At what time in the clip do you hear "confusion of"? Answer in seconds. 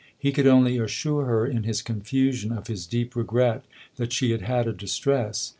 1.83-2.65